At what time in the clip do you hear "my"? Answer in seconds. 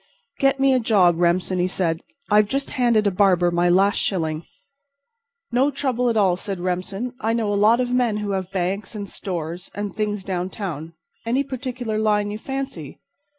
3.51-3.69